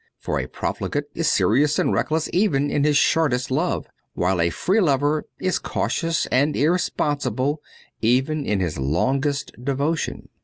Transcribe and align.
For 0.17 0.39
a 0.39 0.47
profligate 0.47 1.03
is 1.13 1.27
serious 1.29 1.77
and 1.77 1.93
reckless 1.93 2.27
even 2.33 2.71
in 2.71 2.83
his 2.85 2.97
shortest 2.97 3.51
love; 3.51 3.85
while 4.15 4.41
a 4.41 4.49
free 4.49 4.79
lover 4.81 5.25
is 5.39 5.59
cautious 5.59 6.25
and 6.31 6.55
irresponsible 6.55 7.61
even 8.01 8.43
in 8.43 8.61
his 8.61 8.79
longest 8.79 9.51
devotion. 9.63 10.29